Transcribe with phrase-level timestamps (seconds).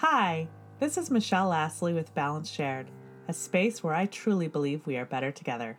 [0.00, 0.46] Hi,
[0.78, 2.90] this is Michelle Astley with Balance Shared,
[3.28, 5.78] a space where I truly believe we are better together.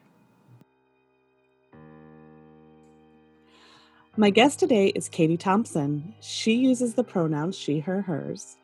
[4.16, 6.16] My guest today is Katie Thompson.
[6.20, 8.58] She uses the pronouns she, her, hers.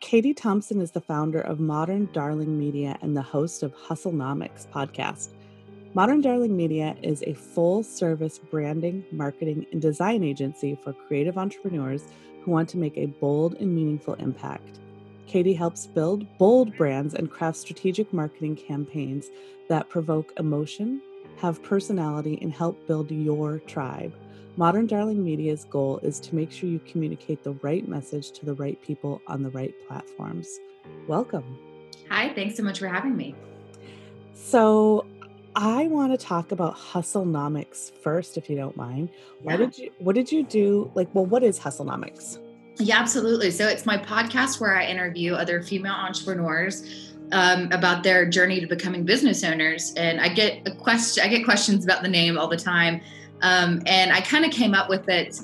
[0.00, 5.30] Katie Thompson is the founder of Modern Darling Media and the host of Hustlenomics podcast.
[5.94, 12.06] Modern Darling Media is a full service branding, marketing, and design agency for creative entrepreneurs
[12.42, 14.80] who want to make a bold and meaningful impact.
[15.26, 19.28] Katie helps build bold brands and craft strategic marketing campaigns
[19.68, 21.02] that provoke emotion,
[21.36, 24.14] have personality, and help build your tribe.
[24.56, 28.54] Modern Darling Media's goal is to make sure you communicate the right message to the
[28.54, 30.58] right people on the right platforms.
[31.06, 31.58] Welcome.
[32.08, 33.34] Hi, thanks so much for having me.
[34.34, 35.06] So,
[35.54, 39.10] I want to talk about Hustlenomics first, if you don't mind.
[39.42, 39.58] Why yeah.
[39.58, 39.92] did you?
[39.98, 40.90] What did you do?
[40.94, 42.38] Like, well, what is Hustlenomics?
[42.78, 43.50] Yeah, absolutely.
[43.50, 48.66] So it's my podcast where I interview other female entrepreneurs um, about their journey to
[48.66, 51.22] becoming business owners, and I get a question.
[51.24, 53.02] I get questions about the name all the time,
[53.42, 55.38] um, and I kind of came up with it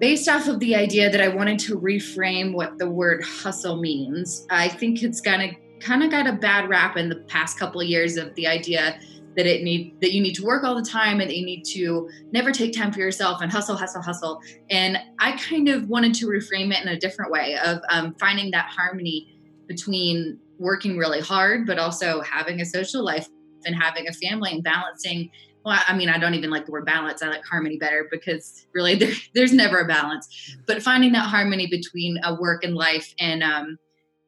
[0.00, 4.46] based off of the idea that I wanted to reframe what the word hustle means.
[4.50, 7.80] I think it's kind of kind of got a bad rap in the past couple
[7.80, 9.00] of years of the idea
[9.40, 11.64] that it need that you need to work all the time and that you need
[11.64, 14.38] to never take time for yourself and hustle hustle hustle.
[14.68, 18.50] And i kind of wanted to reframe it in a different way of um, finding
[18.50, 19.34] that harmony
[19.66, 23.28] between working really hard but also having a social life
[23.64, 25.30] and having a family and balancing.
[25.64, 27.22] Well i mean i don't even like the word balance.
[27.22, 30.56] I like harmony better because really there, there's never a balance.
[30.66, 33.78] But finding that harmony between a work and life and um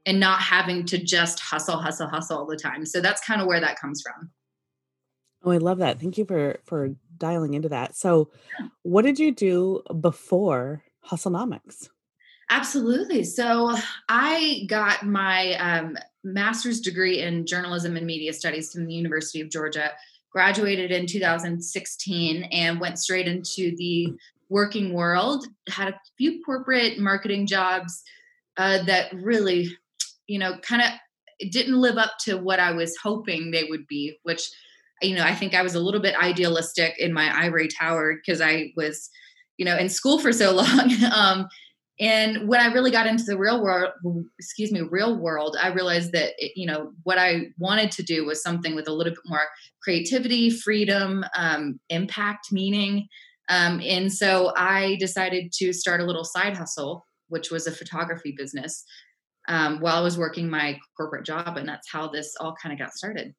[0.06, 2.86] and not having to just hustle hustle hustle all the time.
[2.86, 4.30] So that's kind of where that comes from
[5.44, 6.00] Oh, I love that.
[6.00, 7.96] Thank you for for dialing into that.
[7.96, 8.30] So,
[8.82, 11.88] what did you do before Hustlenomics?
[12.50, 13.24] Absolutely.
[13.24, 13.76] So,
[14.08, 19.50] I got my um, master's degree in journalism and media studies from the University of
[19.50, 19.90] Georgia.
[20.30, 24.14] Graduated in 2016 and went straight into the
[24.48, 25.46] working world.
[25.68, 28.02] Had a few corporate marketing jobs
[28.56, 29.76] uh, that really,
[30.26, 34.18] you know, kind of didn't live up to what I was hoping they would be,
[34.22, 34.48] which
[35.02, 38.40] you know, I think I was a little bit idealistic in my ivory tower because
[38.40, 39.10] I was,
[39.56, 40.92] you know, in school for so long.
[41.14, 41.48] um,
[42.00, 43.90] and when I really got into the real world,
[44.38, 48.24] excuse me, real world, I realized that, it, you know, what I wanted to do
[48.24, 49.42] was something with a little bit more
[49.82, 53.06] creativity, freedom, um, impact, meaning.
[53.48, 58.34] Um, and so I decided to start a little side hustle, which was a photography
[58.36, 58.84] business
[59.48, 61.56] um, while I was working my corporate job.
[61.56, 63.34] And that's how this all kind of got started.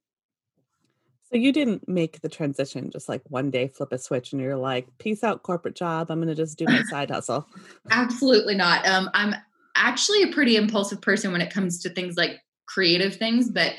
[1.34, 4.56] So you didn't make the transition just like one day flip a switch and you're
[4.56, 6.12] like, peace out corporate job.
[6.12, 7.48] I'm going to just do my side hustle.
[7.90, 8.86] Absolutely not.
[8.88, 9.34] Um, I'm
[9.76, 13.74] actually a pretty impulsive person when it comes to things like creative things, but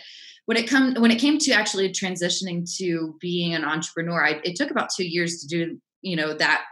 [0.46, 4.56] when it come when it came to actually transitioning to being an entrepreneur, I, it
[4.56, 6.64] took about two years to do you know that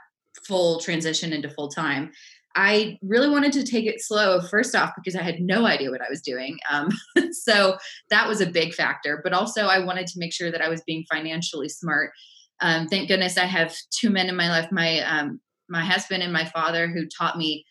[0.47, 2.11] full transition into full time.
[2.55, 6.03] I really wanted to take it slow, first off, because I had no idea what
[6.03, 6.59] I was doing.
[6.71, 6.91] Um,
[7.33, 7.77] so
[8.11, 9.21] that was a big factor.
[9.23, 12.13] But also, I wanted to make sure that I was being financially smart.
[12.61, 16.33] Um, thank goodness I have two men in my life my um, my husband and
[16.33, 17.65] my father who taught me,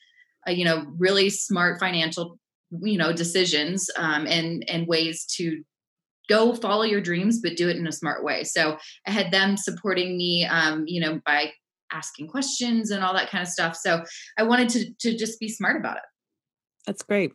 [0.47, 2.40] uh, you know, really smart financial,
[2.81, 5.64] you know, decisions um, and and ways to
[6.28, 8.44] go follow your dreams, but do it in a smart way.
[8.44, 11.52] So I had them supporting me, um, you know, by
[11.91, 13.75] asking questions and all that kind of stuff.
[13.75, 14.03] So
[14.38, 16.03] I wanted to to just be smart about it.
[16.85, 17.34] That's great.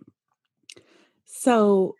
[1.24, 1.94] So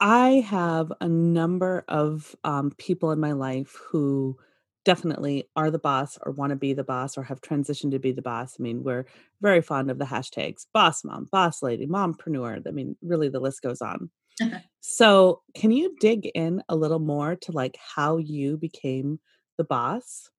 [0.00, 4.36] I have a number of um, people in my life who
[4.84, 8.10] definitely are the boss or want to be the boss or have transitioned to be
[8.10, 8.56] the boss.
[8.58, 9.06] I mean, we're
[9.40, 12.66] very fond of the hashtags boss mom, boss lady, mompreneur.
[12.66, 14.10] I mean, really the list goes on.
[14.80, 19.20] so, can you dig in a little more to like how you became
[19.56, 20.30] the boss?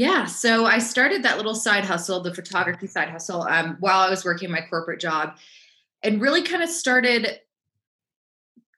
[0.00, 4.08] Yeah, so I started that little side hustle, the photography side hustle, um, while I
[4.08, 5.36] was working my corporate job,
[6.02, 7.38] and really kind of started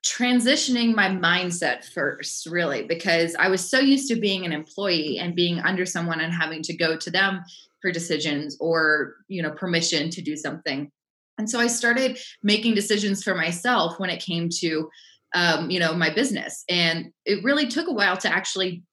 [0.05, 5.33] transitioning my mindset first, really, because I was so used to being an employee and
[5.33, 7.41] being under someone and having to go to them
[7.81, 10.91] for decisions or you know permission to do something.
[11.37, 14.89] And so I started making decisions for myself when it came to
[15.33, 18.83] um, you know my business, and it really took a while to actually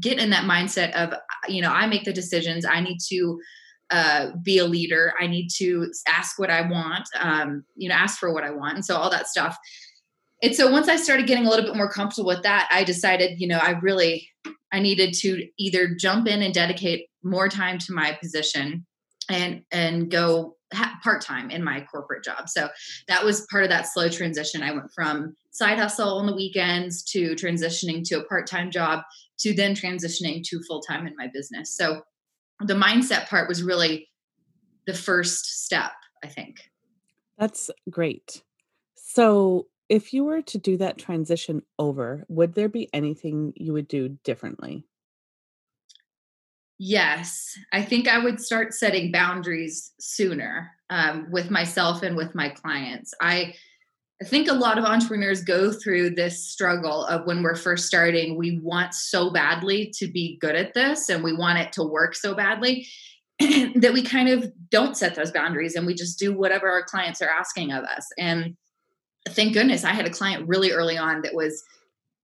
[0.00, 1.14] get in that mindset of
[1.48, 3.40] you know i make the decisions i need to
[3.90, 8.18] uh, be a leader i need to ask what i want um, you know ask
[8.18, 9.56] for what i want and so all that stuff
[10.42, 13.38] and so once i started getting a little bit more comfortable with that i decided
[13.40, 14.28] you know i really
[14.72, 18.86] i needed to either jump in and dedicate more time to my position
[19.28, 20.56] and and go
[21.02, 22.48] part time in my corporate job.
[22.48, 22.68] So
[23.08, 24.62] that was part of that slow transition.
[24.62, 29.02] I went from side hustle on the weekends to transitioning to a part time job
[29.42, 31.76] to then transitioning to full time in my business.
[31.76, 32.02] So
[32.60, 34.08] the mindset part was really
[34.86, 35.92] the first step,
[36.24, 36.56] I think.
[37.38, 38.42] That's great.
[38.94, 43.88] So, if you were to do that transition over, would there be anything you would
[43.88, 44.86] do differently?
[46.78, 52.48] Yes, I think I would start setting boundaries sooner um, with myself and with my
[52.48, 53.12] clients.
[53.20, 53.54] I
[54.22, 58.38] I think a lot of entrepreneurs go through this struggle of when we're first starting,
[58.38, 62.14] we want so badly to be good at this and we want it to work
[62.14, 62.86] so badly
[63.40, 67.20] that we kind of don't set those boundaries and we just do whatever our clients
[67.20, 68.06] are asking of us.
[68.16, 68.56] And
[69.30, 71.60] thank goodness I had a client really early on that was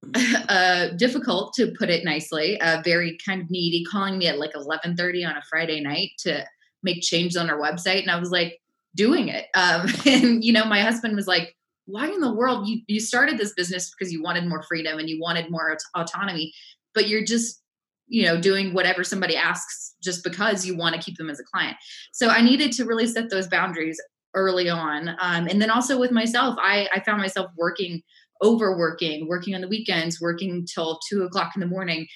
[0.49, 4.53] uh, difficult to put it nicely, uh, very kind of needy, calling me at like
[4.53, 6.45] 11:30 on a Friday night to
[6.85, 8.61] make changes on our website, and I was like
[8.95, 9.47] doing it.
[9.55, 11.57] Um, and you know, my husband was like,
[11.89, 15.09] why in the world you you started this business because you wanted more freedom and
[15.09, 16.53] you wanted more aut- autonomy
[16.95, 17.63] but you're just
[18.07, 21.45] you know doing whatever somebody asks just because you want to keep them as a
[21.45, 21.77] client.
[22.13, 24.01] So i needed to really set those boundaries
[24.35, 28.03] early on um, and then also with myself i i found myself working
[28.45, 32.07] overworking working on the weekends working till two o'clock in the morning.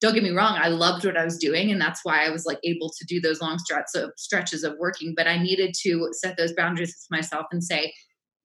[0.00, 2.44] Don't get me wrong i loved what i was doing and that's why i was
[2.44, 3.56] like able to do those long
[4.16, 7.92] stretches of working but i needed to set those boundaries with myself and say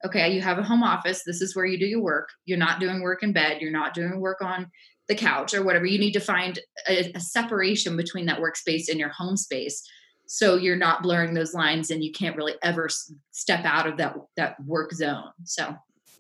[0.06, 1.24] okay, you have a home office.
[1.26, 2.30] This is where you do your work.
[2.46, 3.62] You're not doing work in bed.
[3.62, 4.70] You're not doing work on
[5.08, 5.86] the couch or whatever.
[5.86, 9.82] You need to find a, a separation between that workspace and your home space.
[10.28, 12.90] So you're not blurring those lines and you can't really ever
[13.32, 15.32] step out of that, that work zone.
[15.46, 15.74] So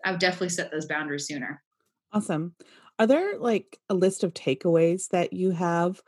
[0.05, 1.61] I would definitely set those boundaries sooner.
[2.13, 2.55] Awesome.
[2.99, 6.01] Are there like a list of takeaways that you have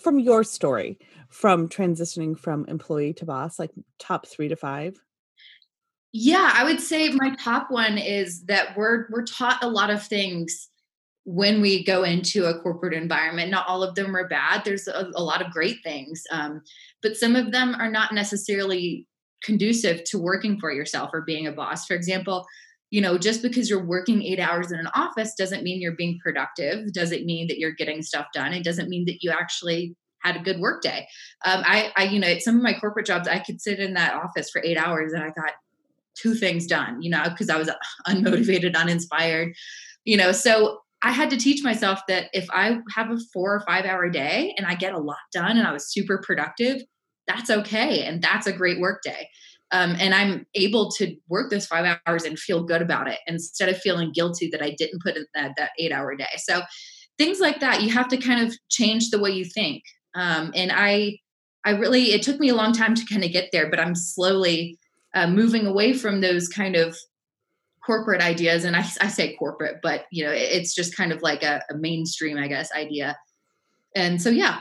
[0.00, 0.98] from your story
[1.28, 5.00] from transitioning from employee to boss, like top three to five?
[6.16, 10.06] Yeah, I would say my top one is that we're we're taught a lot of
[10.06, 10.70] things
[11.24, 13.50] when we go into a corporate environment.
[13.50, 14.62] Not all of them are bad.
[14.64, 16.62] There's a, a lot of great things, um,
[17.02, 19.08] but some of them are not necessarily
[19.42, 21.84] conducive to working for yourself or being a boss.
[21.84, 22.46] For example,
[22.90, 26.20] you know, just because you're working eight hours in an office doesn't mean you're being
[26.22, 26.92] productive.
[26.92, 28.52] Doesn't mean that you're getting stuff done.
[28.52, 31.08] It doesn't mean that you actually had a good work day.
[31.44, 33.94] Um, I, I, you know, at some of my corporate jobs, I could sit in
[33.94, 35.54] that office for eight hours and I thought,
[36.20, 37.70] two things done, you know, because I was
[38.06, 39.54] unmotivated, uninspired,
[40.04, 40.32] you know.
[40.32, 44.08] So I had to teach myself that if I have a four or five hour
[44.08, 46.82] day and I get a lot done and I was super productive,
[47.26, 48.04] that's okay.
[48.04, 49.28] And that's a great work day.
[49.70, 53.68] Um, and I'm able to work those five hours and feel good about it instead
[53.68, 56.26] of feeling guilty that I didn't put in that, that eight hour day.
[56.38, 56.62] So
[57.18, 59.82] things like that, you have to kind of change the way you think.
[60.14, 61.18] Um, and I,
[61.64, 63.94] I really, it took me a long time to kind of get there, but I'm
[63.94, 64.78] slowly
[65.14, 66.96] uh, moving away from those kind of
[67.84, 71.42] corporate ideas and I, I say corporate but you know it's just kind of like
[71.42, 73.16] a, a mainstream i guess idea.
[73.94, 74.60] And so yeah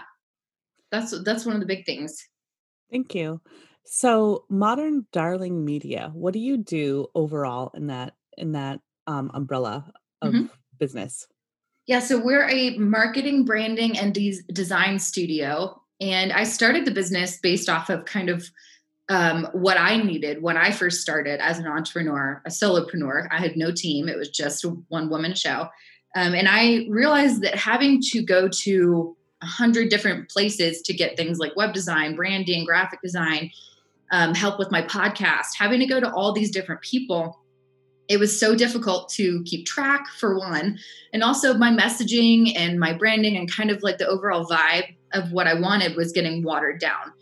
[0.92, 2.16] that's that's one of the big things.
[2.92, 3.42] Thank you.
[3.86, 9.92] So modern darling media what do you do overall in that in that um, umbrella
[10.22, 10.46] of mm-hmm.
[10.78, 11.28] business?
[11.88, 17.40] Yeah so we're a marketing branding and de- design studio and i started the business
[17.40, 18.46] based off of kind of
[19.10, 23.28] um, what I needed when I first started as an entrepreneur, a solopreneur.
[23.32, 25.68] I had no team, it was just one woman show.
[26.16, 31.18] Um, and I realized that having to go to a hundred different places to get
[31.18, 33.52] things like web design, branding, graphic design,
[34.12, 37.40] um, help with my podcast, having to go to all these different people,
[38.08, 40.78] it was so difficult to keep track for one.
[41.14, 45.32] And also my messaging and my branding and kind of like the overall vibe of
[45.32, 47.14] what I wanted was getting watered down.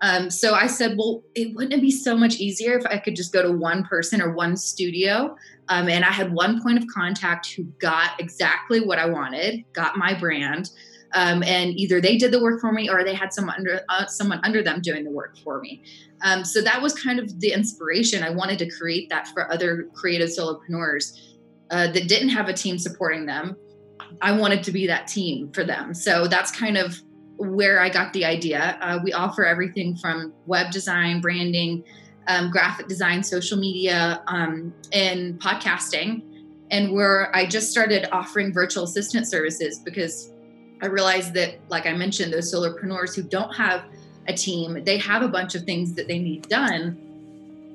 [0.00, 3.16] Um, so I said, well, it wouldn't it be so much easier if I could
[3.16, 5.36] just go to one person or one studio?
[5.68, 9.96] Um, and I had one point of contact who got exactly what I wanted, got
[9.96, 10.70] my brand.
[11.14, 14.06] Um, and either they did the work for me or they had someone under uh,
[14.06, 15.82] someone under them doing the work for me.
[16.22, 18.22] Um, so that was kind of the inspiration.
[18.22, 21.18] I wanted to create that for other creative solopreneurs
[21.70, 23.56] uh, that didn't have a team supporting them.
[24.20, 25.94] I wanted to be that team for them.
[25.94, 27.00] So that's kind of
[27.38, 28.76] where I got the idea.
[28.80, 31.84] Uh, we offer everything from web design, branding,
[32.26, 36.22] um, graphic design, social media, um, and podcasting.
[36.70, 40.32] And where I just started offering virtual assistant services because
[40.82, 43.84] I realized that, like I mentioned, those solopreneurs who don't have
[44.26, 47.07] a team, they have a bunch of things that they need done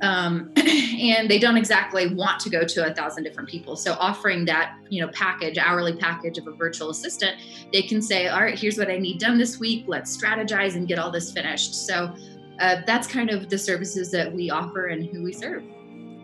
[0.03, 4.45] um, and they don't exactly want to go to a thousand different people so offering
[4.45, 7.35] that you know package hourly package of a virtual assistant
[7.71, 10.87] they can say all right here's what i need done this week let's strategize and
[10.87, 12.13] get all this finished so
[12.59, 15.63] uh, that's kind of the services that we offer and who we serve.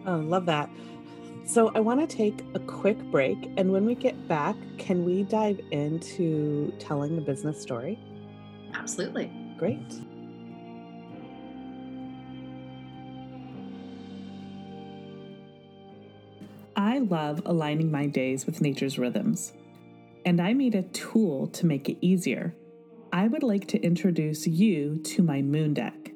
[0.05, 0.69] Oh, love that.
[1.45, 3.37] So I want to take a quick break.
[3.57, 7.97] And when we get back, can we dive into telling the business story?
[8.73, 9.31] Absolutely.
[9.57, 9.79] Great.
[16.79, 19.51] I love aligning my days with nature's rhythms,
[20.23, 22.55] and I made a tool to make it easier.
[23.11, 26.13] I would like to introduce you to my moon deck.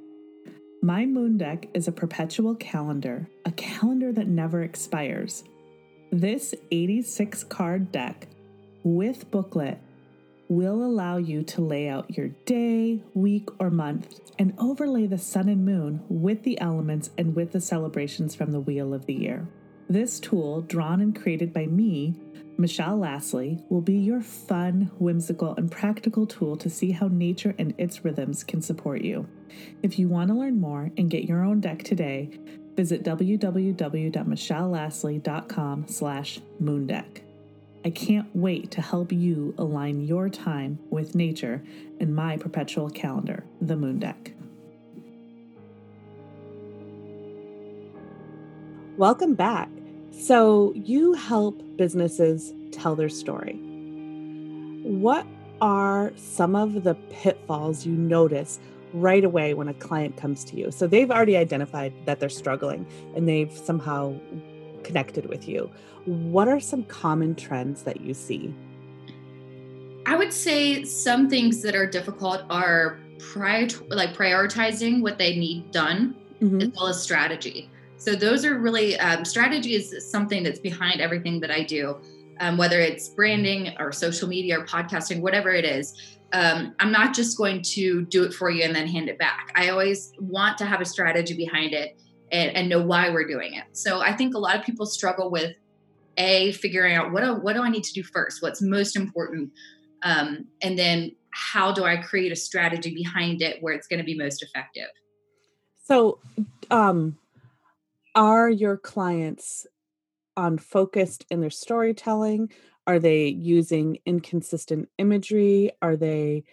[0.82, 5.44] My moon deck is a perpetual calendar, a calendar that never expires.
[6.14, 8.30] This 86 card deck
[8.84, 9.82] with booklet
[10.48, 15.50] will allow you to lay out your day, week, or month and overlay the sun
[15.50, 19.46] and moon with the elements and with the celebrations from the wheel of the year.
[19.94, 22.16] This tool, drawn and created by me,
[22.58, 27.76] Michelle Astley, will be your fun, whimsical, and practical tool to see how nature and
[27.78, 29.28] its rhythms can support you.
[29.84, 32.32] If you want to learn more and get your own deck today,
[32.76, 37.22] visit www.michelleastley.com slash moondeck.
[37.86, 41.62] I can't wait to help you align your time with nature
[42.00, 44.32] in my perpetual calendar, the Moon Deck.
[48.98, 49.70] Welcome back.
[50.20, 53.60] So, you help businesses tell their story.
[54.84, 55.26] What
[55.60, 58.60] are some of the pitfalls you notice
[58.94, 60.72] right away when a client comes to you?
[60.72, 64.16] So, they've already identified that they're struggling and they've somehow
[64.84, 65.70] connected with you.
[66.06, 68.54] What are some common trends that you see?
[70.06, 75.72] I would say some things that are difficult are prior like prioritizing what they need
[75.72, 76.62] done mm-hmm.
[76.62, 77.70] as well as strategy.
[78.04, 82.02] So those are really um, strategy is something that's behind everything that I do,
[82.42, 86.18] um, whether it's branding or social media or podcasting, whatever it is.
[86.34, 89.54] Um, I'm not just going to do it for you and then hand it back.
[89.56, 91.98] I always want to have a strategy behind it
[92.30, 93.64] and, and know why we're doing it.
[93.72, 95.56] So I think a lot of people struggle with
[96.18, 99.54] a figuring out what do, what do I need to do first, what's most important,
[100.02, 104.06] um, and then how do I create a strategy behind it where it's going to
[104.06, 104.90] be most effective.
[105.86, 106.20] So,
[106.70, 107.18] um,
[108.16, 109.68] are your clients
[110.36, 112.52] on focused in their storytelling?
[112.86, 115.72] Are they using inconsistent imagery?
[115.82, 116.44] Are they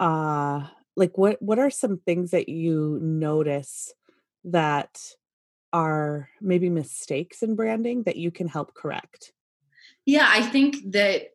[0.00, 0.66] uh
[0.96, 3.92] like what what are some things that you notice
[4.44, 5.00] that
[5.72, 9.32] are maybe mistakes in branding that you can help correct?
[10.06, 11.30] Yeah, I think that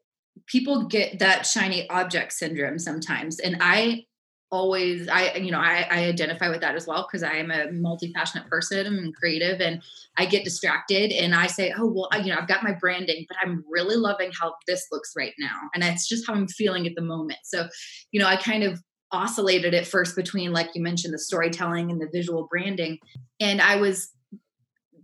[0.45, 3.39] people get that shiny object syndrome sometimes.
[3.39, 4.05] And I
[4.51, 7.71] always i you know i, I identify with that as well because i am a
[7.71, 9.81] multi-passionate person and creative and
[10.17, 13.37] i get distracted and i say oh well you know i've got my branding but
[13.43, 16.95] i'm really loving how this looks right now and that's just how i'm feeling at
[16.95, 17.67] the moment so
[18.11, 22.01] you know i kind of oscillated at first between like you mentioned the storytelling and
[22.01, 22.97] the visual branding
[23.39, 24.11] and i was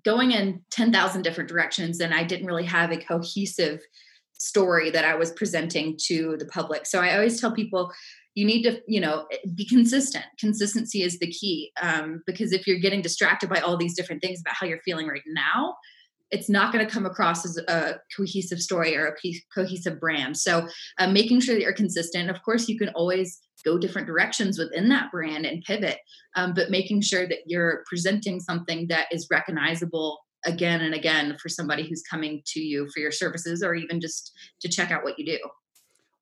[0.06, 3.82] going in 10,000 different directions and I didn't really have a cohesive
[4.34, 6.86] story that I was presenting to the public.
[6.86, 7.92] So I always tell people
[8.36, 9.26] you need to, you know,
[9.56, 10.26] be consistent.
[10.38, 14.42] Consistency is the key um, because if you're getting distracted by all these different things
[14.42, 15.76] about how you're feeling right now,
[16.32, 20.38] it's not going to come across as a cohesive story or a cohesive brand.
[20.38, 20.68] So,
[21.00, 22.30] uh, making sure that you're consistent.
[22.30, 26.00] Of course, you can always go different directions within that brand and pivot,
[26.36, 31.50] um, but making sure that you're presenting something that is recognizable again and again for
[31.50, 35.18] somebody who's coming to you for your services or even just to check out what
[35.18, 35.40] you do.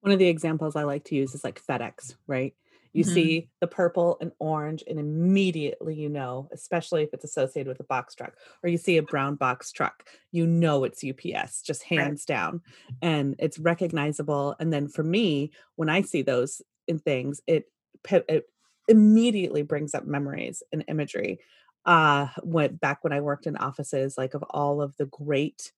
[0.04, 2.54] One of the examples I like to use is like FedEx, right?
[2.92, 3.14] You mm-hmm.
[3.14, 7.86] see the purple and orange, and immediately you know, especially if it's associated with a
[7.86, 12.26] box truck, or you see a brown box truck, you know it's UPS, just hands
[12.28, 12.36] right.
[12.36, 12.62] down.
[13.02, 14.56] And it's recognizable.
[14.60, 17.66] And then for me, when I see those in things, it,
[18.12, 18.46] it
[18.90, 21.40] immediately brings up memories and imagery.
[21.86, 25.72] Uh, went back when I worked in offices, like of all of the great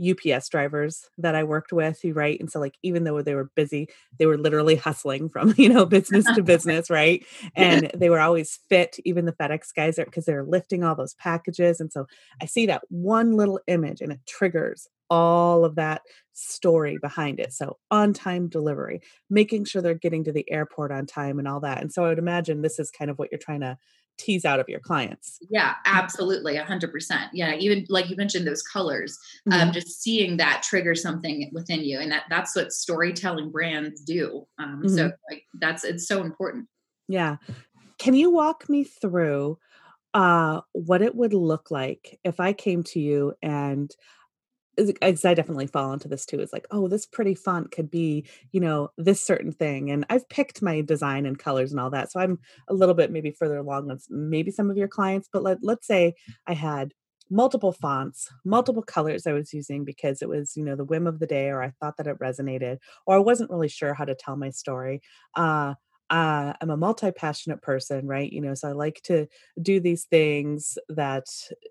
[0.00, 2.38] UPS drivers that I worked with, who right?
[2.40, 3.88] And so like even though they were busy,
[4.18, 7.24] they were literally hustling from, you know, business to business, right?
[7.56, 11.14] And they were always fit, even the FedEx guys are because they're lifting all those
[11.14, 11.80] packages.
[11.80, 12.06] And so
[12.40, 16.02] I see that one little image and it triggers all of that
[16.32, 17.52] story behind it.
[17.52, 21.60] So on time delivery, making sure they're getting to the airport on time and all
[21.60, 21.80] that.
[21.80, 23.76] And so I would imagine this is kind of what you're trying to
[24.20, 25.38] tease out of your clients.
[25.50, 26.56] Yeah, absolutely.
[26.56, 27.30] A hundred percent.
[27.32, 27.54] Yeah.
[27.54, 29.68] Even like you mentioned those colors, um, mm-hmm.
[29.68, 31.98] um, just seeing that trigger something within you.
[31.98, 34.46] And that that's what storytelling brands do.
[34.58, 34.94] Um, mm-hmm.
[34.96, 36.68] So like that's, it's so important.
[37.08, 37.36] Yeah.
[37.98, 39.58] Can you walk me through
[40.12, 43.90] uh, what it would look like if I came to you and
[44.86, 46.40] because I definitely fall into this too.
[46.40, 49.90] It's like, oh, this pretty font could be, you know, this certain thing.
[49.90, 52.10] And I've picked my design and colors and all that.
[52.12, 55.28] So I'm a little bit maybe further along than maybe some of your clients.
[55.32, 56.14] But let, let's say
[56.46, 56.92] I had
[57.30, 61.20] multiple fonts, multiple colors I was using because it was, you know, the whim of
[61.20, 64.14] the day, or I thought that it resonated, or I wasn't really sure how to
[64.14, 65.00] tell my story.
[65.36, 65.74] Uh,
[66.10, 68.30] uh, I'm a multi passionate person, right?
[68.30, 69.28] You know, so I like to
[69.62, 71.26] do these things that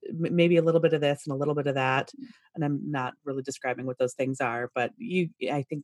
[0.08, 2.12] m- maybe a little bit of this and a little bit of that.
[2.56, 5.84] And I'm not really describing what those things are, but you, I think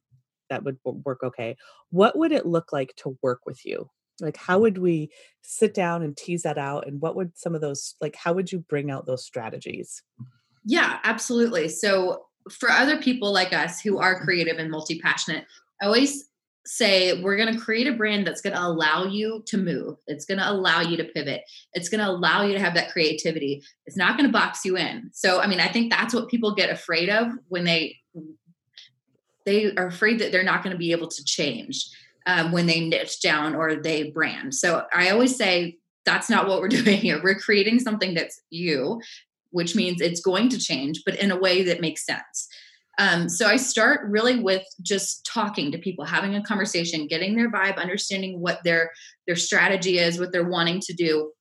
[0.49, 1.57] that would work okay.
[1.89, 3.89] What would it look like to work with you?
[4.21, 5.09] Like, how would we
[5.41, 6.87] sit down and tease that out?
[6.87, 10.01] And what would some of those, like, how would you bring out those strategies?
[10.63, 11.67] Yeah, absolutely.
[11.67, 15.45] So, for other people like us who are creative and multi passionate,
[15.81, 16.29] I always
[16.65, 19.97] say we're going to create a brand that's going to allow you to move.
[20.07, 21.43] It's going to allow you to pivot.
[21.73, 23.63] It's going to allow you to have that creativity.
[23.85, 25.11] It's not going to box you in.
[25.13, 27.97] So, I mean, I think that's what people get afraid of when they
[29.45, 31.85] they are afraid that they're not going to be able to change
[32.25, 34.55] um, when they niche down or they brand.
[34.55, 37.21] So I always say that's not what we're doing here.
[37.23, 39.01] We're creating something that's you,
[39.51, 42.47] which means it's going to change, but in a way that makes sense.
[42.97, 47.51] Um, so I start really with just talking to people, having a conversation, getting their
[47.51, 48.91] vibe, understanding what their
[49.27, 51.31] their strategy is, what they're wanting to do,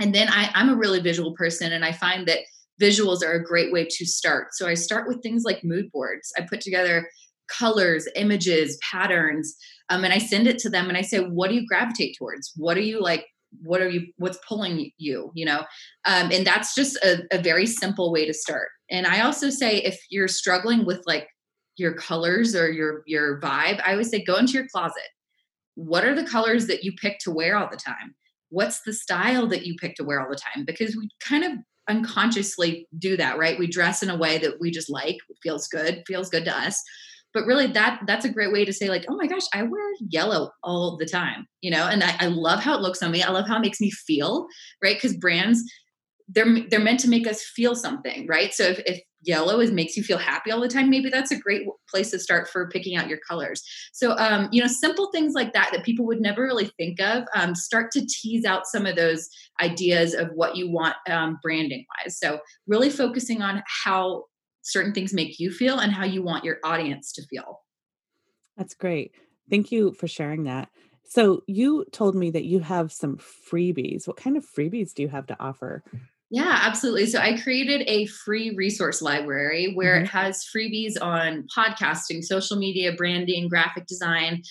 [0.00, 2.40] and then I, I'm a really visual person, and I find that
[2.80, 4.48] visuals are a great way to start.
[4.52, 6.32] So I start with things like mood boards.
[6.38, 7.08] I put together
[7.48, 9.56] colors, images, patterns,
[9.88, 12.52] um, and I send it to them and I say, what do you gravitate towards?
[12.56, 13.26] What are you like?
[13.62, 15.60] What are you, what's pulling you, you know?
[16.04, 18.68] Um, and that's just a, a very simple way to start.
[18.90, 21.28] And I also say, if you're struggling with like
[21.76, 25.02] your colors or your, your vibe, I always say, go into your closet.
[25.74, 28.14] What are the colors that you pick to wear all the time?
[28.50, 30.64] What's the style that you pick to wear all the time?
[30.64, 31.52] Because we kind of
[31.88, 33.58] unconsciously do that, right?
[33.58, 36.82] We dress in a way that we just like, feels good, feels good to us
[37.34, 39.84] but really that that's a great way to say like oh my gosh i wear
[40.00, 43.22] yellow all the time you know and i, I love how it looks on me
[43.22, 44.46] i love how it makes me feel
[44.82, 45.62] right because brands
[46.28, 49.96] they're they're meant to make us feel something right so if, if yellow is makes
[49.96, 52.96] you feel happy all the time maybe that's a great place to start for picking
[52.96, 56.42] out your colors so um, you know simple things like that that people would never
[56.42, 59.28] really think of um, start to tease out some of those
[59.60, 64.22] ideas of what you want um, branding wise so really focusing on how
[64.68, 67.60] certain things make you feel and how you want your audience to feel.
[68.56, 69.12] That's great.
[69.50, 70.68] Thank you for sharing that.
[71.04, 74.06] So, you told me that you have some freebies.
[74.06, 75.82] What kind of freebies do you have to offer?
[76.30, 77.06] Yeah, absolutely.
[77.06, 80.04] So I created a free resource library where mm-hmm.
[80.04, 84.42] it has freebies on podcasting, social media, branding, graphic design,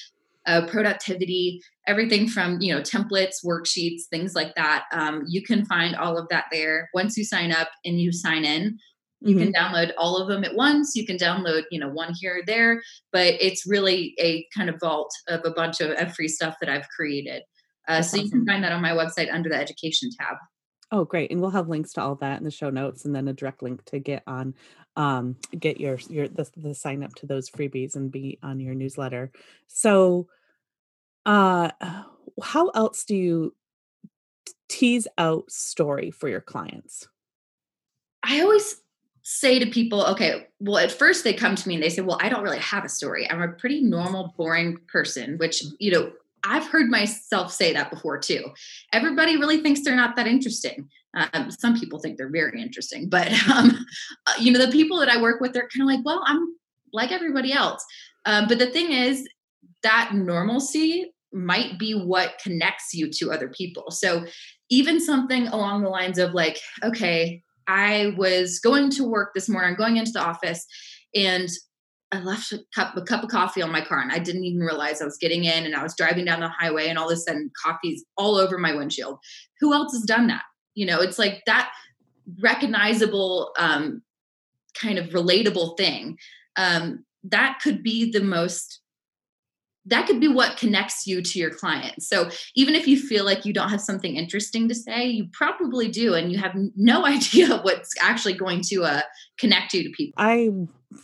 [0.48, 4.86] uh, productivity, everything from you know templates, worksheets, things like that.
[4.92, 6.90] Um, you can find all of that there.
[6.94, 8.80] Once you sign up and you sign in,
[9.20, 9.52] you mm-hmm.
[9.52, 10.96] can download all of them at once.
[10.96, 14.80] You can download, you know, one here or there, but it's really a kind of
[14.80, 17.44] vault of a bunch of, of free stuff that I've created.
[17.88, 18.26] Uh, so awesome.
[18.26, 20.38] you can find that on my website under the education tab.
[20.91, 21.32] Oh, great!
[21.32, 23.62] And we'll have links to all that in the show notes, and then a direct
[23.62, 24.54] link to get on,
[24.95, 28.73] um, get your your the, the sign up to those freebies and be on your
[28.73, 29.32] newsletter.
[29.67, 30.28] So,
[31.26, 31.71] uh,
[32.41, 33.54] how else do you
[34.69, 37.08] tease out story for your clients?
[38.23, 38.82] I always
[39.23, 42.17] say to people, okay, well, at first they come to me and they say, well,
[42.21, 43.30] I don't really have a story.
[43.30, 46.12] I'm a pretty normal, boring person, which, you know,
[46.47, 48.45] I've heard myself say that before too.
[48.93, 50.88] Everybody really thinks they're not that interesting.
[51.13, 53.86] Um, some people think they're very interesting, but um,
[54.25, 56.55] uh, you know, the people that I work with, they're kind of like, well, I'm
[56.93, 57.86] like everybody else.
[58.25, 59.27] Um, but the thing is,
[59.83, 63.91] that normalcy might be what connects you to other people.
[63.91, 64.25] So
[64.69, 69.75] even something along the lines of like, okay, I was going to work this morning,
[69.75, 70.65] going into the office,
[71.13, 71.47] and
[72.12, 74.62] I left a cup, a cup of coffee on my car, and I didn't even
[74.62, 75.65] realize I was getting in.
[75.65, 78.58] And I was driving down the highway, and all of a sudden, coffee's all over
[78.58, 79.20] my windshield.
[79.60, 80.43] Who else has done that?
[80.76, 81.72] You know, it's like that
[82.41, 84.04] recognizable, um,
[84.80, 86.17] kind of relatable thing.
[86.56, 88.82] Um, that could be the most
[89.88, 92.04] that could be what connects you to your client.
[92.04, 95.88] So even if you feel like you don't have something interesting to say, you probably
[95.88, 99.02] do, and you have no idea what's actually going to uh,
[99.38, 100.13] connect you to people.
[100.17, 100.50] I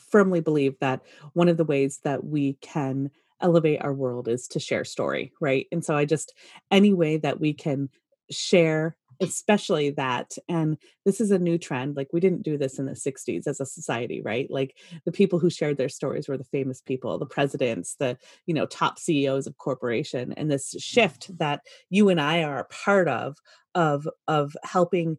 [0.09, 1.01] firmly believe that
[1.33, 5.67] one of the ways that we can elevate our world is to share story, right?
[5.71, 6.33] And so I just
[6.71, 7.89] any way that we can
[8.31, 12.85] share especially that and this is a new trend like we didn't do this in
[12.85, 14.49] the 60s as a society right?
[14.49, 18.53] Like the people who shared their stories were the famous people the presidents the you
[18.53, 20.81] know top ceos of corporation and this mm.
[20.81, 23.37] shift that you and i are a part of
[23.75, 25.17] of of helping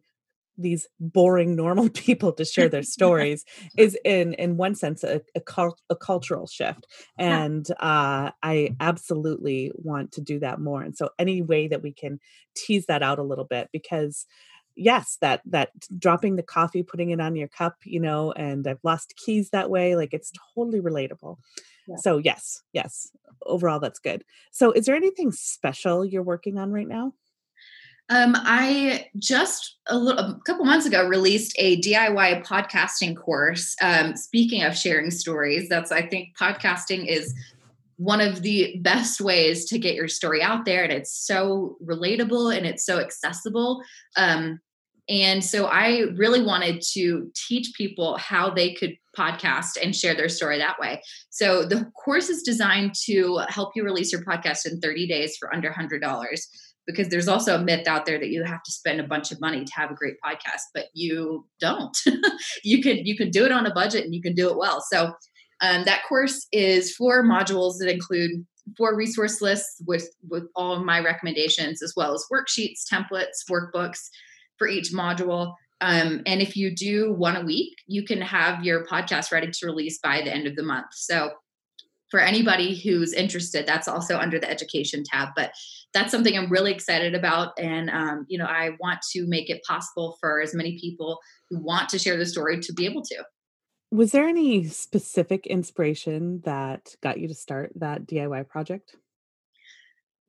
[0.57, 3.45] these boring normal people to share their stories
[3.77, 6.87] is in in one sense a, a, cult, a cultural shift.
[7.17, 10.81] And uh, i absolutely want to do that more.
[10.81, 12.19] And so any way that we can
[12.55, 14.25] tease that out a little bit because
[14.77, 18.83] yes that that dropping the coffee putting it on your cup you know and i've
[18.83, 21.37] lost keys that way like it's totally relatable.
[21.87, 21.95] Yeah.
[21.97, 23.09] so yes yes
[23.45, 24.23] overall that's good.
[24.51, 27.13] So is there anything special you're working on right now
[28.09, 33.75] um, I just a, little, a couple months ago released a DIY podcasting course.
[33.81, 37.33] Um, speaking of sharing stories, that's I think podcasting is
[37.97, 42.55] one of the best ways to get your story out there, and it's so relatable
[42.55, 43.81] and it's so accessible.
[44.17, 44.59] Um,
[45.07, 50.29] and so I really wanted to teach people how they could podcast and share their
[50.29, 51.01] story that way.
[51.29, 55.53] So the course is designed to help you release your podcast in 30 days for
[55.53, 56.01] under $100
[56.85, 59.41] because there's also a myth out there that you have to spend a bunch of
[59.41, 61.97] money to have a great podcast but you don't.
[62.63, 64.83] You could you can do it on a budget and you can do it well.
[64.91, 65.13] So
[65.61, 68.45] um, that course is four modules that include
[68.77, 74.09] four resource lists with with all my recommendations as well as worksheets templates workbooks
[74.57, 75.53] for each module.
[75.81, 79.65] Um, and if you do one a week you can have your podcast ready to
[79.65, 80.87] release by the end of the month.
[80.91, 81.31] So
[82.15, 85.51] for anybody who's interested that's also under the education tab but
[85.93, 89.61] that's something i'm really excited about and um, you know i want to make it
[89.67, 93.21] possible for as many people who want to share the story to be able to
[93.91, 98.95] was there any specific inspiration that got you to start that diy project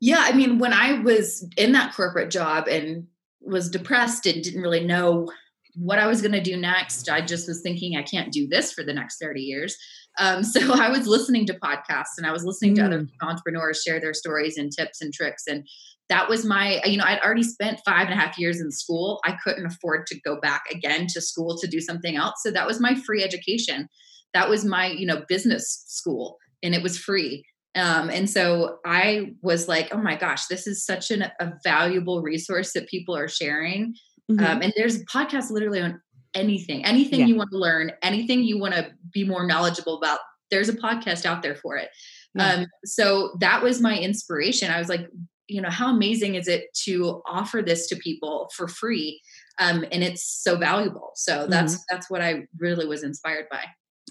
[0.00, 3.06] yeah i mean when i was in that corporate job and
[3.40, 5.28] was depressed and didn't really know
[5.76, 7.08] what I was going to do next.
[7.10, 9.76] I just was thinking I can't do this for the next 30 years.
[10.18, 12.76] Um, so I was listening to podcasts and I was listening mm.
[12.76, 13.08] to other mm.
[13.22, 15.44] entrepreneurs share their stories and tips and tricks.
[15.46, 15.66] And
[16.08, 19.20] that was my, you know, I'd already spent five and a half years in school.
[19.24, 22.36] I couldn't afford to go back again to school to do something else.
[22.42, 23.88] So that was my free education.
[24.32, 27.44] That was my, you know, business school and it was free.
[27.74, 32.22] Um, and so I was like, oh my gosh, this is such an, a valuable
[32.22, 33.94] resource that people are sharing
[34.30, 34.44] Mm-hmm.
[34.44, 36.00] Um, and there's podcasts literally on
[36.36, 37.26] anything, anything yeah.
[37.26, 40.20] you want to learn, anything you want to be more knowledgeable about.
[40.50, 41.88] There's a podcast out there for it.
[42.34, 42.52] Yeah.
[42.52, 44.70] Um, so that was my inspiration.
[44.70, 45.08] I was like,
[45.48, 49.20] you know, how amazing is it to offer this to people for free?
[49.58, 51.12] Um, and it's so valuable.
[51.14, 51.82] So that's mm-hmm.
[51.90, 53.64] that's what I really was inspired by.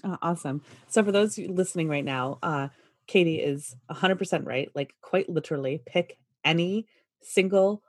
[0.04, 0.62] Oh, awesome.
[0.88, 2.68] So for those listening right now, uh,
[3.06, 4.70] Katie is 100% right.
[4.74, 6.86] Like quite literally, pick any
[7.22, 7.82] single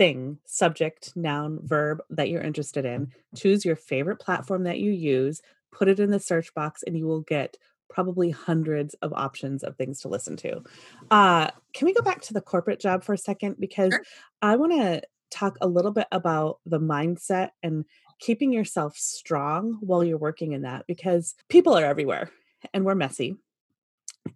[0.00, 3.12] thing, subject, noun, verb that you're interested in.
[3.36, 7.06] Choose your favorite platform that you use, put it in the search box, and you
[7.06, 7.58] will get
[7.90, 10.62] probably hundreds of options of things to listen to.
[11.10, 13.56] Uh, can we go back to the corporate job for a second?
[13.60, 14.02] Because sure.
[14.40, 17.84] I want to talk a little bit about the mindset and
[18.20, 22.30] keeping yourself strong while you're working in that because people are everywhere
[22.72, 23.36] and we're messy.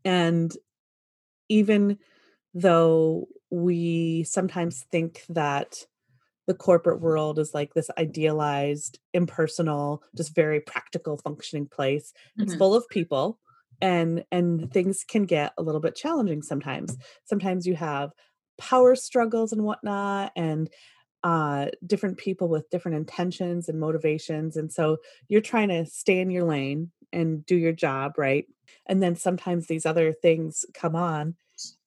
[0.05, 0.55] And
[1.49, 1.99] even
[2.53, 5.87] though we sometimes think that
[6.47, 12.13] the corporate world is like this idealized, impersonal, just very practical functioning place.
[12.13, 12.43] Mm-hmm.
[12.43, 13.39] It's full of people
[13.81, 16.97] and and things can get a little bit challenging sometimes.
[17.25, 18.11] Sometimes you have
[18.59, 20.69] power struggles and whatnot and
[21.23, 24.57] uh, different people with different intentions and motivations.
[24.57, 28.45] And so you're trying to stay in your lane and do your job, right?
[28.87, 31.37] And then sometimes these other things come on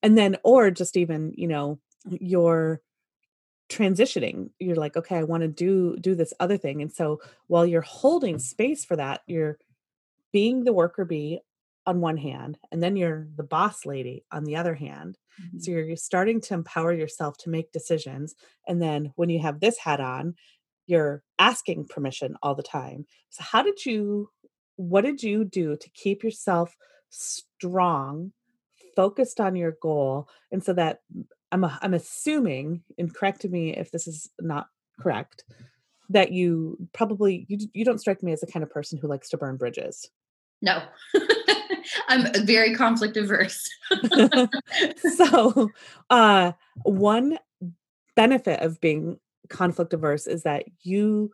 [0.02, 2.82] and then or just even you know you're
[3.70, 6.82] transitioning you're like okay i want to do do this other thing.
[6.82, 9.58] And so while you're holding space for that you're
[10.32, 11.42] being the worker bee
[11.86, 15.18] on one hand and then you're the boss lady on the other hand.
[15.42, 15.60] Mm-hmm.
[15.60, 18.34] so you're starting to empower yourself to make decisions
[18.68, 20.34] and then when you have this hat on
[20.88, 23.06] you're asking permission all the time.
[23.30, 24.30] So how did you
[24.78, 26.76] what did you do to keep yourself
[27.10, 28.32] strong
[28.98, 31.00] focused on your goal and so that
[31.54, 34.68] i'm a, i'm assuming and correct me if this is not
[35.00, 35.46] correct
[36.10, 39.30] that you probably you, you don't strike me as the kind of person who likes
[39.30, 40.10] to burn bridges.
[40.62, 40.84] No.
[42.08, 43.70] I'm very conflict averse.
[45.16, 45.70] So
[46.10, 47.38] uh one
[48.16, 51.32] benefit of being conflict averse is that you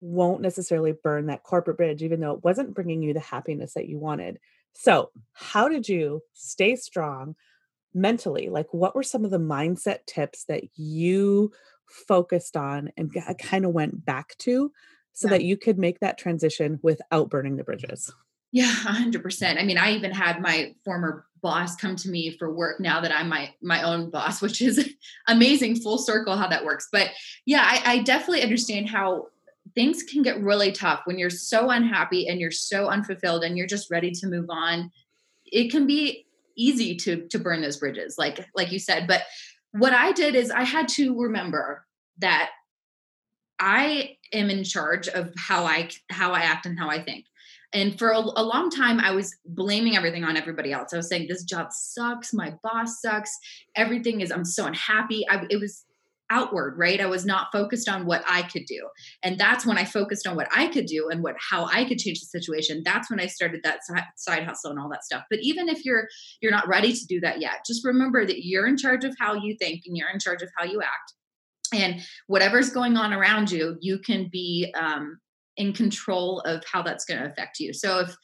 [0.00, 3.88] won't necessarily burn that corporate bridge even though it wasn't bringing you the happiness that
[3.88, 4.38] you wanted
[4.80, 7.34] so, how did you stay strong
[7.92, 8.48] mentally?
[8.48, 11.50] Like, what were some of the mindset tips that you
[12.06, 14.70] focused on and kind of went back to
[15.14, 15.30] so yeah.
[15.30, 18.12] that you could make that transition without burning the bridges?
[18.52, 19.60] Yeah, 100%.
[19.60, 23.12] I mean, I even had my former boss come to me for work now that
[23.12, 24.94] I'm my my own boss, which is
[25.26, 26.86] amazing full circle how that works.
[26.92, 27.10] But
[27.46, 29.26] yeah, I, I definitely understand how
[29.78, 33.68] things can get really tough when you're so unhappy and you're so unfulfilled and you're
[33.68, 34.90] just ready to move on.
[35.46, 39.22] It can be easy to to burn those bridges like like you said, but
[39.70, 41.86] what I did is I had to remember
[42.18, 42.50] that
[43.60, 47.26] I am in charge of how I how I act and how I think.
[47.72, 50.92] And for a, a, long time, I was blaming everything on everybody else.
[50.92, 52.32] I was saying, "This job sucks.
[52.32, 53.30] My boss sucks.
[53.76, 54.32] Everything is.
[54.32, 55.84] I'm so unhappy." I, it was
[56.30, 57.00] outward, right?
[57.00, 58.88] I was not focused on what I could do,
[59.22, 61.98] and that's when I focused on what I could do and what how I could
[61.98, 62.82] change the situation.
[62.84, 63.80] That's when I started that
[64.16, 65.24] side hustle and all that stuff.
[65.30, 66.08] But even if you're
[66.40, 69.34] you're not ready to do that yet, just remember that you're in charge of how
[69.34, 71.14] you think and you're in charge of how you act
[71.74, 75.18] and whatever's going on around you you can be um,
[75.56, 78.14] in control of how that's going to affect you so if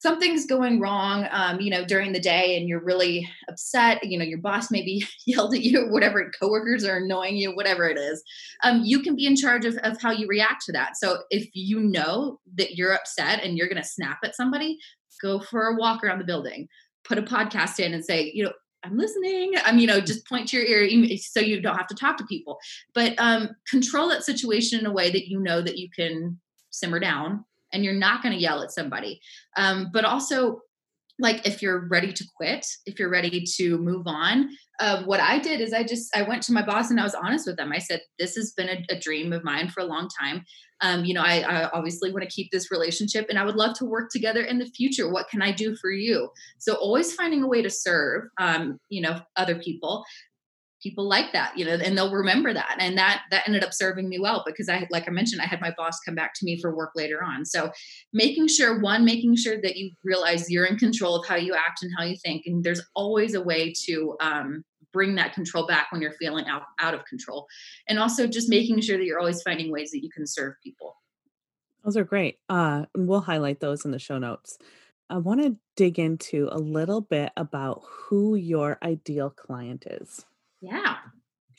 [0.00, 4.24] something's going wrong um, you know during the day and you're really upset you know
[4.24, 8.22] your boss maybe yelled at you whatever coworkers are annoying you whatever it is
[8.64, 11.48] um, you can be in charge of, of how you react to that so if
[11.54, 14.78] you know that you're upset and you're going to snap at somebody
[15.22, 16.66] go for a walk around the building
[17.04, 19.52] put a podcast in and say you know I'm listening.
[19.62, 22.24] I'm, you know, just point to your ear so you don't have to talk to
[22.24, 22.58] people.
[22.94, 26.98] But um, control that situation in a way that you know that you can simmer
[26.98, 29.20] down and you're not going to yell at somebody.
[29.56, 30.60] Um, but also,
[31.18, 34.48] like if you're ready to quit, if you're ready to move on,
[34.80, 37.14] uh, what I did is I just I went to my boss and I was
[37.14, 37.72] honest with them.
[37.72, 40.44] I said, "This has been a, a dream of mine for a long time
[40.80, 43.76] um, you know I, I obviously want to keep this relationship and i would love
[43.78, 46.28] to work together in the future what can i do for you
[46.58, 50.04] so always finding a way to serve um, you know other people
[50.82, 54.08] people like that you know and they'll remember that and that that ended up serving
[54.08, 56.60] me well because i like i mentioned i had my boss come back to me
[56.60, 57.70] for work later on so
[58.12, 61.82] making sure one making sure that you realize you're in control of how you act
[61.82, 65.90] and how you think and there's always a way to um, bring that control back
[65.92, 67.46] when you're feeling out, out of control.
[67.88, 70.96] And also just making sure that you're always finding ways that you can serve people.
[71.84, 72.38] Those are great.
[72.48, 74.58] Uh, and we'll highlight those in the show notes.
[75.08, 80.24] I want to dig into a little bit about who your ideal client is.
[80.60, 80.96] Yeah,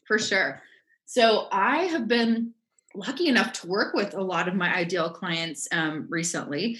[0.05, 0.61] for sure.
[1.05, 2.53] So I have been
[2.95, 6.77] lucky enough to work with a lot of my ideal clients um, recently,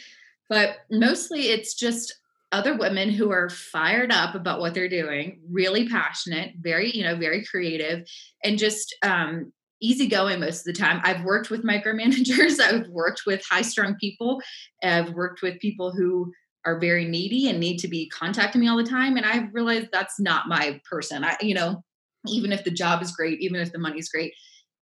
[0.50, 2.14] but mostly it's just
[2.52, 7.16] other women who are fired up about what they're doing, really passionate, very, you know,
[7.16, 8.06] very creative,
[8.44, 11.00] and just um, easygoing most of the time.
[11.04, 14.42] I've worked with micromanagers, I've worked with high strung people,
[14.84, 16.32] I've worked with people who
[16.66, 19.18] are very needy and need to be contacting me all the time.
[19.18, 21.24] And I've realized that's not my person.
[21.24, 21.84] I, you know,
[22.28, 24.34] even if the job is great, even if the money's great,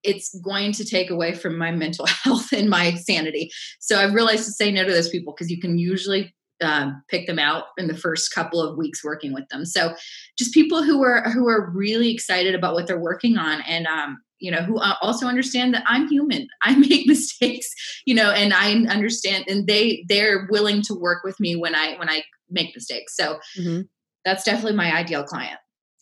[0.04, 3.52] it's going to take away from my mental health and my sanity.
[3.80, 7.28] So I've realized to say no to those people because you can usually um, pick
[7.28, 9.66] them out in the first couple of weeks working with them.
[9.66, 9.96] So
[10.38, 14.22] just people who are who are really excited about what they're working on and um,
[14.40, 16.48] you know who also understand that I'm human.
[16.62, 17.70] I make mistakes,
[18.06, 21.98] you know, and I understand and they they're willing to work with me when I
[21.98, 23.16] when I make mistakes.
[23.16, 23.82] So mm-hmm.
[24.26, 25.60] that's definitely my ideal client.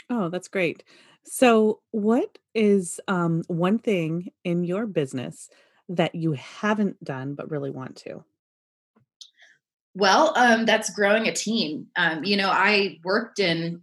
[0.10, 0.84] Oh, that's great.
[1.30, 5.50] So, what is um, one thing in your business
[5.90, 8.24] that you haven't done but really want to?
[9.94, 11.88] Well, um, that's growing a team.
[11.98, 13.82] Um, you know, I worked in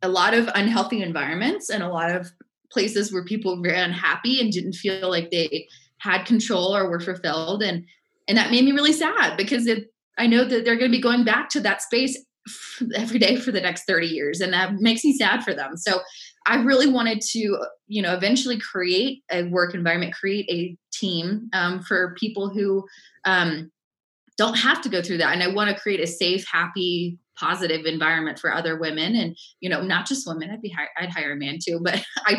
[0.00, 2.32] a lot of unhealthy environments and a lot of
[2.70, 7.62] places where people were unhappy and didn't feel like they had control or were fulfilled,
[7.62, 7.84] and
[8.28, 11.02] and that made me really sad because it, I know that they're going to be
[11.02, 12.18] going back to that space
[12.96, 16.00] every day for the next 30 years and that makes me sad for them so
[16.46, 21.80] i really wanted to you know eventually create a work environment create a team um,
[21.82, 22.84] for people who
[23.24, 23.70] um,
[24.38, 25.32] don't have to go through that.
[25.32, 29.68] And i want to create a safe happy positive environment for other women and you
[29.68, 32.36] know not just women i'd be i'd hire a man too but i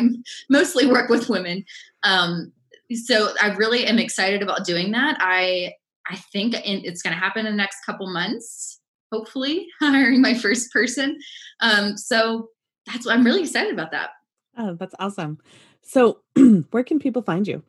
[0.48, 1.64] mostly work with women.
[2.02, 2.52] Um,
[2.92, 5.16] so i really am excited about doing that.
[5.20, 5.72] I
[6.08, 8.80] i think it's going to happen in the next couple months
[9.12, 11.18] hopefully hiring my first person.
[11.60, 12.48] Um, so
[12.86, 14.10] that's i'm really excited about that
[14.56, 15.38] oh that's awesome
[15.82, 16.20] so
[16.70, 17.62] where can people find you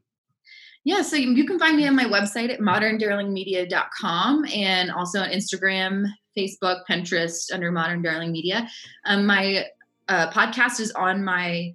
[0.85, 6.05] yeah, so you can find me on my website at moderndarlingmedia.com and also on Instagram,
[6.37, 8.69] Facebook, Pinterest under Modern Darling Media.
[9.05, 9.65] Um, my
[10.07, 11.73] uh, podcast is on my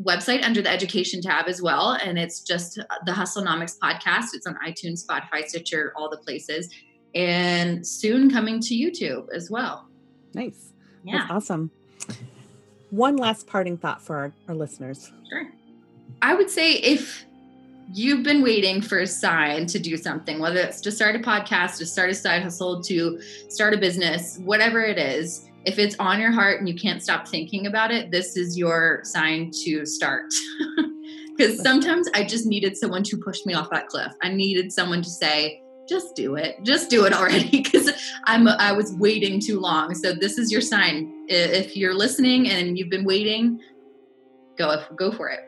[0.00, 1.98] website under the education tab as well.
[2.04, 4.26] And it's just the Hustlenomics podcast.
[4.34, 6.72] It's on iTunes, Spotify, Stitcher, all the places.
[7.16, 9.88] And soon coming to YouTube as well.
[10.34, 10.72] Nice.
[11.02, 11.18] Yeah.
[11.18, 11.72] That's awesome.
[12.96, 15.12] One last parting thought for our, our listeners.
[15.28, 15.46] Sure.
[16.22, 17.26] I would say if
[17.92, 21.76] you've been waiting for a sign to do something, whether it's to start a podcast,
[21.76, 26.20] to start a side hustle, to start a business, whatever it is, if it's on
[26.20, 30.32] your heart and you can't stop thinking about it, this is your sign to start.
[31.36, 34.10] Because sometimes I just needed someone to push me off that cliff.
[34.22, 36.56] I needed someone to say, just do it.
[36.62, 37.90] Just do it already because
[38.24, 39.94] I'm I was waiting too long.
[39.94, 41.12] So this is your sign.
[41.28, 43.60] If you're listening and you've been waiting,
[44.56, 45.40] go go for it.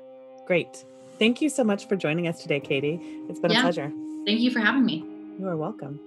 [0.46, 0.84] Great.
[1.18, 3.00] Thank you so much for joining us today, Katie.
[3.28, 3.60] It's been yeah.
[3.60, 3.92] a pleasure.
[4.24, 5.04] Thank you for having me.
[5.38, 6.00] You are welcome.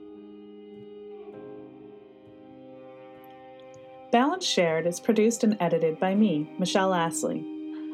[4.12, 7.46] Balance Shared is produced and edited by me, Michelle Astley.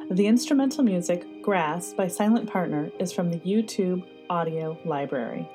[0.10, 5.48] The instrumental music, Grass by Silent Partner, is from the YouTube Audio Library.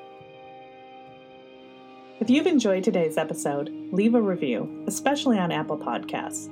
[2.23, 6.47] If you've enjoyed today's episode, leave a review, especially on Apple Podcasts.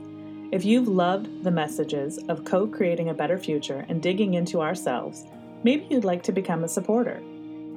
[0.51, 5.23] If you've loved the messages of co creating a better future and digging into ourselves,
[5.63, 7.21] maybe you'd like to become a supporter.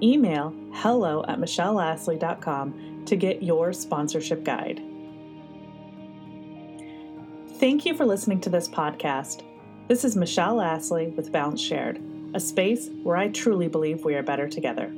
[0.03, 4.83] Email hello at michelleastley.com to get your sponsorship guide.
[7.61, 9.43] Thank you for listening to this podcast.
[9.87, 12.03] This is Michelle Astley with Balance Shared,
[12.35, 14.93] a space where I truly believe we are better together.